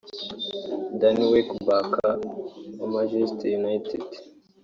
Danny 0.99 1.25
Welbeck 1.31 1.49
wa 2.77 2.87
Manchester 2.93 3.47
United 3.61 4.01